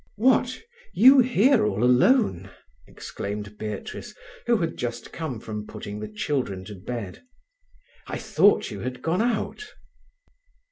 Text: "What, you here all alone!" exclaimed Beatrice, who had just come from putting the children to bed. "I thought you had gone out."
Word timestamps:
"What, 0.15 0.59
you 0.95 1.19
here 1.19 1.63
all 1.63 1.83
alone!" 1.83 2.49
exclaimed 2.87 3.59
Beatrice, 3.59 4.15
who 4.47 4.57
had 4.57 4.75
just 4.75 5.13
come 5.13 5.39
from 5.39 5.67
putting 5.67 5.99
the 5.99 6.07
children 6.07 6.65
to 6.65 6.73
bed. 6.73 7.21
"I 8.07 8.17
thought 8.17 8.71
you 8.71 8.79
had 8.79 9.03
gone 9.03 9.21
out." 9.21 9.75